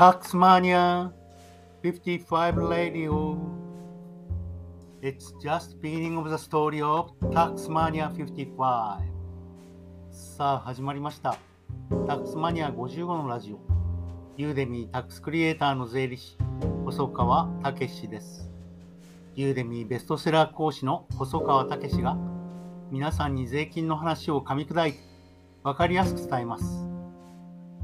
[0.00, 1.12] Taxmania
[1.82, 3.36] 55 Radio.
[5.02, 8.56] It's just beginning of the story of Taxmania 55
[10.10, 11.36] さあ始まりました。
[12.06, 13.58] タックスマニア55のラジオ。
[14.38, 16.38] ユーデミータックスクリエイターの税理士
[16.86, 18.50] 細川武史です。
[19.34, 22.16] ユーデミーベストセラー講師の細川武史が
[22.90, 24.98] 皆さんに税金の話を噛み砕いて
[25.62, 26.86] 分かりやすく伝えます。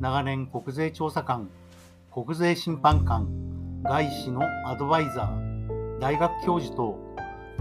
[0.00, 1.50] 長年国税調査官
[2.16, 3.28] 国税審判官
[3.82, 6.98] 外資のアドバイザー大学教授と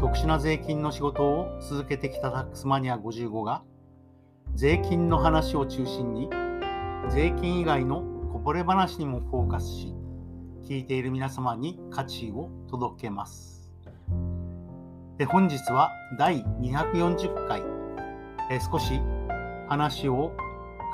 [0.00, 3.64] 特殊な税金の仕事を続けてきたタックスマニア55が
[4.54, 6.30] 税金の話を中心に
[7.10, 9.92] 税金以外のこぼれ話にもフォーカスし
[10.62, 13.72] 聞いている皆様に価値を届けます。
[15.18, 17.60] で本日は第240回
[18.52, 19.00] え少し
[19.68, 20.30] 話を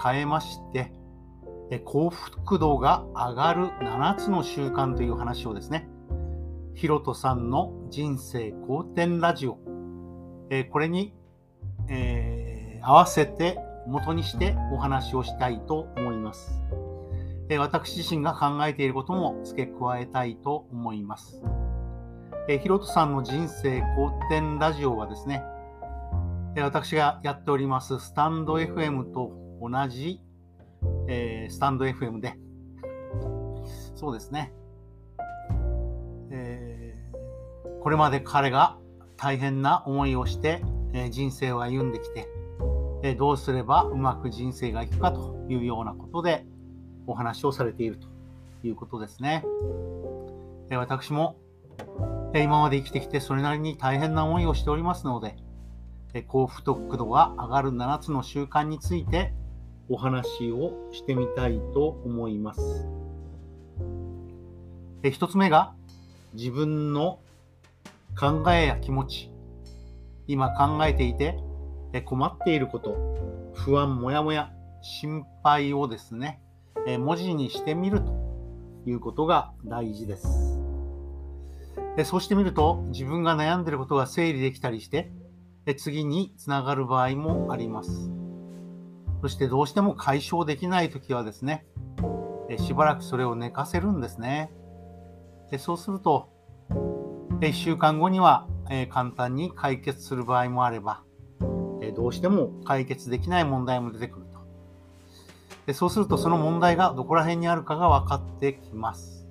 [0.03, 0.99] 変えまして
[1.79, 5.89] 幸福度が上がる7つの習慣という話をですね
[6.75, 9.59] ヒロトさんの人生好転ラジオ
[10.51, 11.15] えこれに、
[11.89, 16.61] えー、合わせて元にしてお話をしたいと思います。
[17.49, 21.43] え私自身が考えていることも付け加えたいと思います。
[22.49, 25.43] えヒロトさんの人生好転ラジオはですね、
[26.57, 30.21] 私がやっておりますスタンド FM と同じ、
[31.13, 32.35] えー、スタンド FM で、
[33.97, 34.53] そうですね、
[36.31, 38.79] えー、これまで彼が
[39.17, 42.29] 大変な思いをして、えー、人生を歩んできて、
[43.03, 46.45] えどうすればうまく人生がいくかというようなことで
[47.07, 48.07] お話をされていると
[48.63, 49.45] いうことですね。
[50.71, 51.37] え私も、
[52.35, 55.35] え今まで生きてきてそれなりに大変な思いをしておりますので、
[56.15, 59.35] え幸福度が上がる7つの習慣について
[59.91, 62.87] お話をしてみたいと思います。
[65.03, 65.75] え1つ目が
[66.35, 67.19] 自分の
[68.19, 69.31] 考えや気持ち、
[70.29, 71.39] 今考えていて
[72.05, 72.97] 困っていること、
[73.55, 76.41] 不安、もやもや、心配をですね、
[76.99, 78.13] 文字にしてみると
[78.87, 80.61] いうことが大事です。
[82.05, 85.11] そうしてみると自分が悩んでいることが整理できたりして
[85.77, 88.20] 次につながる場合もあります。
[89.21, 91.67] そしてどうしても解消できないときはですね、
[92.59, 94.51] しばらくそれを寝かせるんですね。
[95.59, 96.31] そうすると、
[97.41, 98.47] 1週間後には
[98.91, 101.03] 簡単に解決する場合もあれば、
[101.95, 104.41] どうしても解決できない問題も出てくると。
[105.67, 109.27] でそうするとその問題がどこら辺にあるかが分かってきます。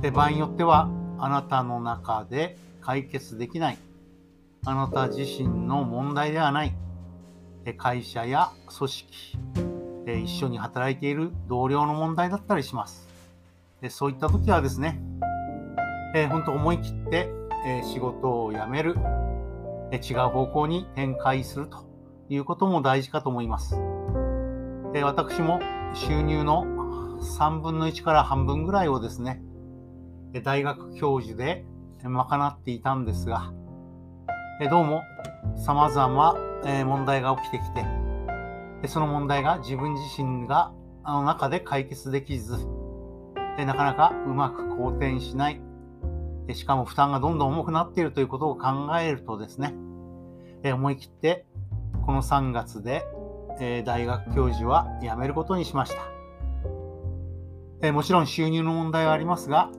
[0.00, 3.78] で場合によってはあなたの中で解決できない
[4.66, 6.74] あなた自身の問題ではない
[7.72, 9.38] 会社や組織
[10.22, 13.08] 一緒に働いている同僚の問題だったりします。
[13.88, 15.00] そういった時はですね、
[16.30, 17.30] 本当思い切って、
[17.82, 18.96] 仕事を辞める
[19.92, 21.86] 違う方向に展開すると
[22.28, 23.80] いうことも大事かと思います。
[25.02, 25.60] 私も
[25.94, 26.64] 収入の
[27.20, 29.40] 3分の1から半分ぐらいをですね、
[30.42, 31.64] 大学教授で
[32.02, 33.52] 賄っていたんですが、
[34.70, 35.02] どうも
[35.56, 37.84] 様々問題が起きてきて、
[38.88, 42.56] その問題が自分自身があの中で解決できず、
[43.58, 45.60] なかなかうまく好転しない、
[46.52, 49.74] しかも負担がどんどん重くなっているということを考えるとですね、
[50.72, 51.46] 思い切って
[52.04, 53.04] この3月で
[53.84, 55.94] 大学教授は辞めることにしまし
[57.82, 57.92] た。
[57.92, 59.70] もちろん収入の問題はありますが、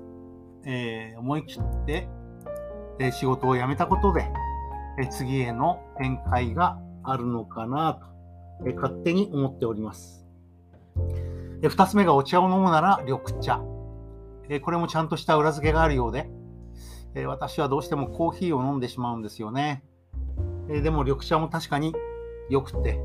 [1.18, 2.08] 思い切って
[3.12, 4.32] 仕事を辞めたことで
[5.12, 8.00] 次への展開があるのかな
[8.64, 10.26] と勝手に思っております。
[11.62, 13.62] 2つ目がお茶を飲むなら緑茶。
[14.62, 16.30] これもちゃんとした裏付けがあるようで、
[17.26, 19.84] 私はどうしてもコーヒーを飲んでしまうんですよね。
[20.70, 21.94] えでも緑茶も確かに
[22.50, 23.00] 良くて、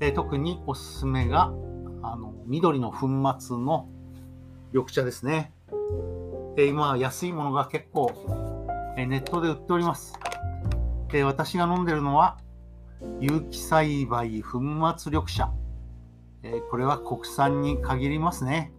[0.00, 1.52] え特におすすめが
[2.02, 3.08] あの緑の粉
[3.38, 3.88] 末の
[4.72, 5.52] 緑茶ですね。
[6.56, 8.12] え今安いものが結構、
[8.96, 10.14] えネットで売っております。
[11.12, 12.38] え私が飲んでるのは
[13.18, 14.60] 有機栽培粉
[14.96, 15.52] 末緑茶。
[16.42, 18.72] えこれは国産に限りますね。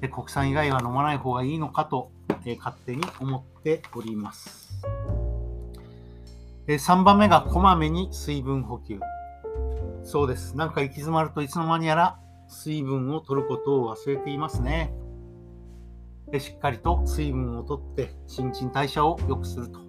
[0.00, 2.10] え国産以外は飲まない方がいいのかと、
[2.44, 4.82] え勝手に思っております。
[6.68, 9.00] え3番目がこまめに水分補給。
[10.04, 10.56] そうです。
[10.56, 12.18] なんか行き詰まるといつの間にやら
[12.48, 14.94] 水分を取ることを忘れていますね。
[16.30, 19.81] でしっかりと水分をとって新陳代謝を良くすると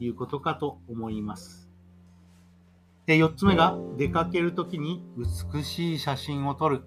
[0.00, 1.68] いうことかと思います。
[3.06, 6.82] で4つ目が出かけるときに美しい写真を撮る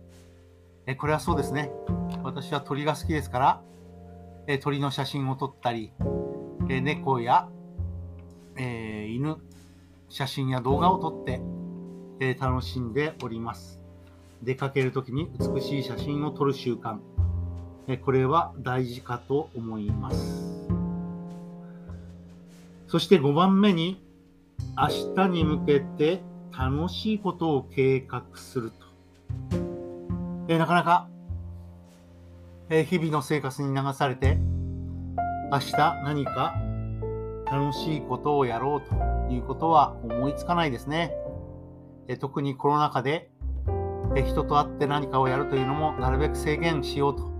[0.85, 0.95] え。
[0.95, 1.71] これはそうですね。
[2.23, 3.61] 私は鳥が好きですから、
[4.47, 5.91] え鳥の写真を撮ったり、
[6.69, 7.47] え猫や、
[8.57, 9.37] えー、犬、
[10.09, 11.41] 写真や動画を撮って、
[12.19, 13.79] え楽しんでおります。
[14.43, 16.99] 出かけるときに美しい写真を撮る習慣、
[17.87, 20.50] えこれは大事かと思います。
[22.91, 24.03] そして5番目に、
[24.77, 26.21] 明日に向けて
[26.51, 28.85] 楽しいことを計画すると。
[30.49, 31.07] えなかなか、
[32.69, 34.39] え日々の生活に流されて、
[35.53, 35.71] 明日
[36.03, 36.53] 何か
[37.49, 41.15] 楽しいことをやろうということは思いつかないですね。
[42.09, 43.31] え特にコロナ禍で
[44.17, 47.31] え人と会って何かをやるというのもなるべく制限しようと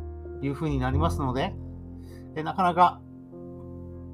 [0.42, 1.53] いうふうになりますので、
[2.38, 3.01] えなかなか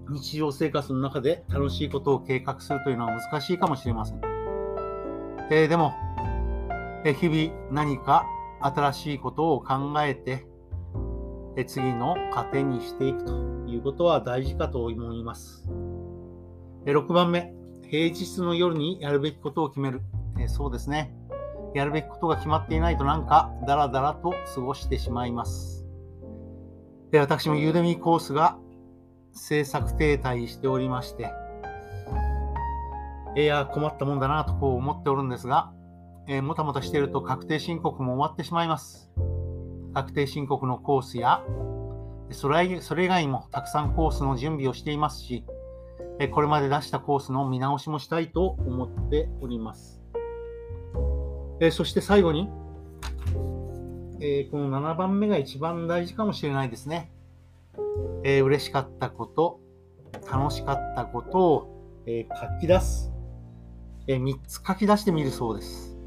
[0.10, 4.22] 日常生活の中で楽しいことを計画するというのは難しいかもしれません。
[5.50, 5.94] えー、でも、
[7.06, 8.26] え日々何か
[8.62, 10.46] 新しいことを考えて、
[11.56, 13.34] え次の糧にしていくと
[13.68, 15.68] いうことは大事かと思います。
[16.86, 17.54] え6番目、
[17.90, 20.02] 平日の夜にやるべきことを決める。
[20.40, 21.14] えそうですね。
[21.74, 25.86] やるべきことが決まっていないとなんかダラダラと過ごしてしまいます。
[27.12, 28.58] で私もユーデミーコースが
[29.38, 31.32] 制作停滞しておりまして、
[33.36, 35.72] いや、困ったもんだなとこう思っておるんですが、
[36.28, 39.12] えー、もたもたしていると確定申告も終わってしまいます。
[39.94, 41.44] 確定申告のコースや、
[42.32, 45.46] それそれ以外にもたくさんコースの準備をしていますし、
[46.32, 50.02] これまで出したコースの見直しもしたいと思っております。
[51.60, 52.50] えそして最後に、
[54.20, 57.12] えこの7番目が一番大事かもしれないですね。
[58.24, 59.60] えー、嬉しかったこと、
[60.32, 63.12] 楽しかったことを、えー、書き出す、
[64.08, 65.98] えー、3つ書き出してみるそうです。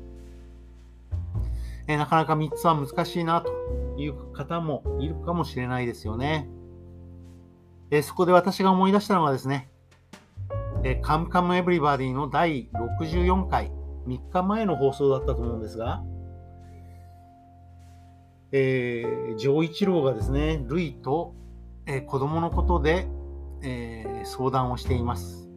[1.87, 3.53] えなかなか3つは難しいなと
[3.99, 6.49] いう方もいるかもしれないですよね。
[7.91, 9.69] えそこで私が思い出したのはですね、
[10.85, 13.73] えカムカムエブリバディの第64回、
[14.07, 16.05] 3日前の放送だったと思うんですが、
[18.53, 21.35] えー、上一郎がですね、ルイと
[21.91, 23.09] えー、子供のことで、
[23.63, 25.49] えー、相談をしています。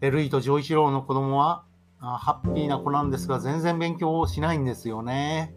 [0.00, 1.64] ルイと丈一郎の子供は
[1.98, 5.52] あハッピーな子なんですが全然勉強をしないんですよね。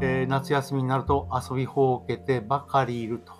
[0.00, 3.34] えー、夏休みになると遊びほうけてばかりいると。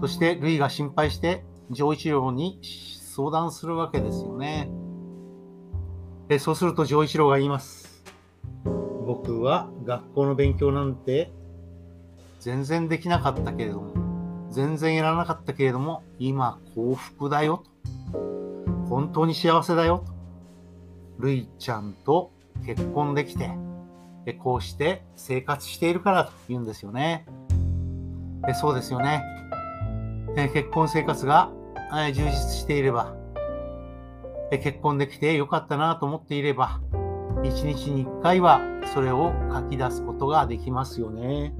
[0.00, 2.58] そしてルイが心配して丈一郎に
[3.14, 4.68] 相談するわけですよね。
[6.28, 8.02] えそうすると丈一郎が言います。
[9.06, 11.32] 僕は学校の勉強なんて
[12.40, 13.92] 全然できなかったけれども、
[14.50, 17.64] 全然やらなかったけれども、今幸福だよ
[18.12, 18.18] と。
[18.88, 20.12] 本当に幸せだよと。
[21.18, 22.32] るいちゃんと
[22.64, 23.50] 結婚できて、
[24.38, 27.26] こうして生活しているからと言うんですよね。
[28.54, 29.22] そうですよね。
[30.54, 31.50] 結婚生活が
[31.90, 33.14] 充実していれば、
[34.50, 36.80] 結婚できてよかったなと思っていれば、
[37.42, 38.60] 一日に一回は
[38.94, 41.52] それを書き出すことができますよね。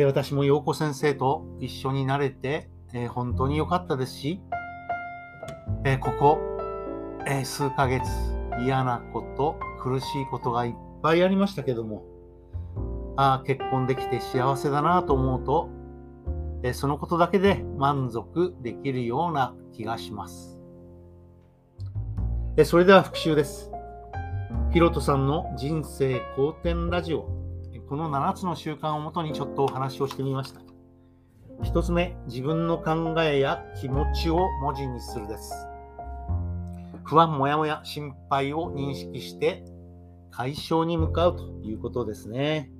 [0.00, 4.40] え私も陽子先生と一緒になれて、え本当に良かったですし、
[5.84, 6.38] えここ、
[7.26, 8.02] え数ヶ月
[8.64, 12.02] 嫌なこと、苦しいことがいっぱいありましたけども、
[13.16, 15.68] ああ、結婚できて幸せだなと思うと、
[16.62, 20.58] えそのことだけで満足できるような気がします。
[22.56, 23.70] えそれでは復習です。
[24.72, 27.39] ヒロトさんの人生好転ラジオ
[27.90, 30.60] この7つの習慣をもとにちょっとお話をしてみました。
[31.64, 35.52] 1つ目、自分の考えや気持ちを文字にするです。
[37.02, 39.64] 不安、もやもや、心配を認識して
[40.30, 42.70] 解消に向かうということですね。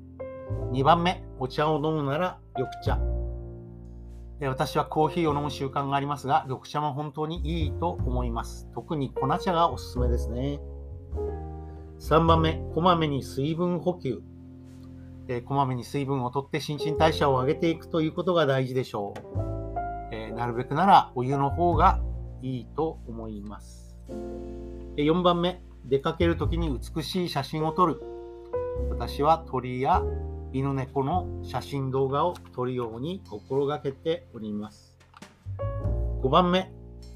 [0.70, 3.00] 2番目、お茶を飲むなら緑茶。
[4.48, 8.68] 私はコーヒーを飲む習慣がありますが、緑茶も本当にいいと思います。
[8.76, 10.60] 特に粉茶がおすすめですね。
[11.98, 14.22] 3番目、こまめに水分補給。
[15.28, 19.40] え、こまめに水分をとって新陳代謝を上げていくということが大事でしょう。
[20.12, 22.00] え、なるべくならお湯の方が
[22.42, 23.96] いいと思います。
[24.96, 28.02] で4番目、出かけるときに美しい写真を撮る。
[28.90, 30.02] 私は鳥や
[30.52, 34.96] 犬猫の写真動画を撮るように心がけております。
[36.22, 36.72] 5番目、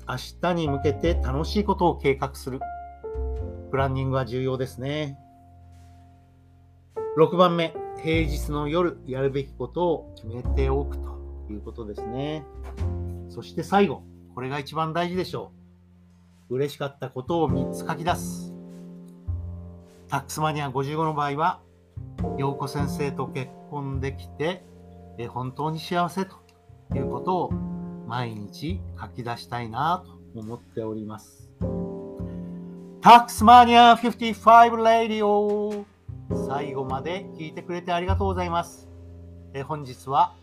[0.08, 2.60] 明日に向けて楽しいことを計画する。
[3.70, 5.18] プランニングは重要ですね。
[7.18, 11.18] 6番目、平日の夜やるべきことを決めておくと
[11.50, 12.44] いうことですね。
[13.30, 14.02] そして最後、
[14.34, 15.52] これが一番大事でしょ
[16.50, 16.56] う。
[16.56, 18.52] 嬉しかったことを3つ書き出す。
[20.08, 21.62] タックスマニア55の場合は、
[22.36, 24.66] 陽子先生と結婚できて、
[25.16, 26.36] え本当に幸せと
[26.94, 27.52] いうことを
[28.06, 31.50] 毎日書き出したいなと思っております。
[33.00, 35.93] タックスマニア55レディオ
[36.34, 38.88] 最後まで聞いてくれてありがとうございます。
[39.52, 40.34] え本日は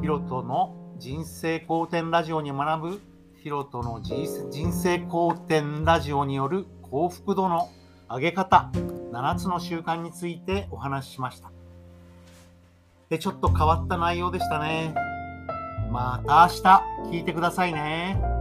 [0.00, 3.00] ヒロトの人生好転ラジオに学ぶ
[3.42, 7.70] ヒロトの人生好転ラジオによる幸福度の
[8.08, 8.70] 上げ方
[9.12, 11.50] 7つの習慣についてお話ししました。
[13.08, 14.94] でちょっと変わった内容でしたね。
[15.90, 18.35] また明日聞いてくださいね。